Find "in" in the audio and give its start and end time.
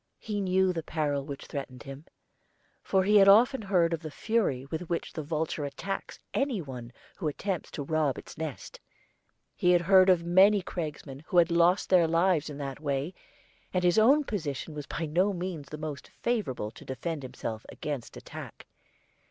12.49-12.57